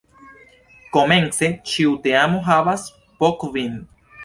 Komence 0.97 1.51
ĉiu 1.73 1.93
teamo 2.09 2.41
havas 2.49 2.89
po 3.23 3.33
kvin. 3.45 3.81